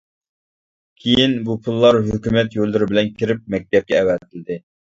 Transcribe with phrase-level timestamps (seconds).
[1.03, 4.63] كىيىن، بۇ پۇللار ھۆكۈمەت يوللىرى بىلەن كىرىپ مەكتەپكە ئەۋەتىلدى.